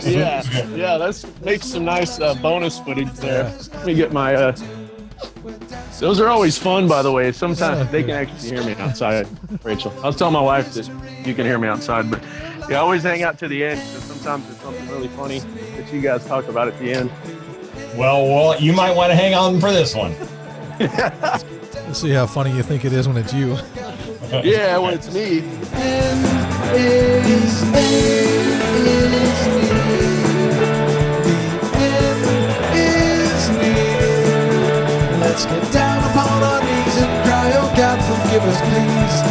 [0.05, 0.43] Yeah,
[0.75, 0.93] yeah.
[0.93, 3.45] Let's make some nice uh, bonus footage there.
[3.73, 4.35] Let me get my.
[4.35, 4.55] Uh,
[5.99, 7.31] those are always fun, by the way.
[7.31, 9.27] Sometimes they can actually hear me outside.
[9.63, 10.88] Rachel, I was telling my wife that
[11.25, 12.21] you can hear me outside, but
[12.69, 15.99] yeah, always hang out to the end because sometimes there's something really funny that you
[15.99, 17.11] guys talk about at the end.
[17.97, 20.15] Well, well, you might want to hang on for this one.
[20.79, 23.57] Let's see how funny you think it is when it's you.
[24.43, 25.39] Yeah, when it's me.
[35.21, 39.26] Let's get down upon our knees and cry, oh God, forgive us, please.